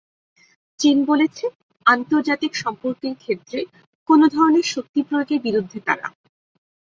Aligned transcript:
চীন 0.79 0.97
বলেছে, 1.05 1.45
আন্তর্জাতিক 1.85 2.51
সম্পর্কের 2.55 3.15
ক্ষেত্রে 3.15 3.59
কোনো 4.09 4.25
ধরনের 4.27 4.65
শক্তি 4.65 4.99
প্রয়োগের 5.07 5.39
বিরুদ্ধে 5.41 5.79
তারা। 5.87 6.07